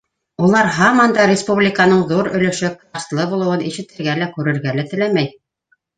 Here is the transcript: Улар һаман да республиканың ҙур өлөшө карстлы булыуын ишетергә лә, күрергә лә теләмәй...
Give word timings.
Улар 0.45 0.69
һаман 0.77 1.11
да 1.17 1.25
республиканың 1.31 2.01
ҙур 2.11 2.29
өлөшө 2.39 2.71
карстлы 2.79 3.27
булыуын 3.35 3.65
ишетергә 3.69 4.17
лә, 4.23 4.29
күрергә 4.39 4.75
лә 4.79 4.87
теләмәй... 4.95 5.31